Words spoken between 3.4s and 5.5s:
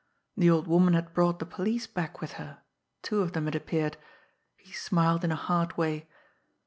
it appeared. He smiled in a